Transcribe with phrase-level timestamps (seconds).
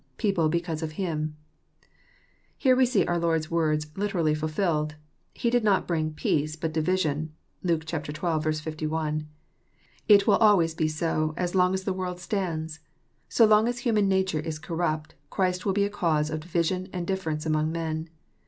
[0.17, 1.35] „people because of Him,']
[2.57, 4.95] Here we see our Lord's words literally fulfilled.—
[5.45, 7.99] He did not bring" peace, but division." (Luke xii.
[7.99, 9.27] 51.)
[10.07, 12.79] It will always be so as long as the world stands.
[13.29, 17.05] So long as human nature is corrupt, Christ will be a cause of division and
[17.05, 18.09] difference among men.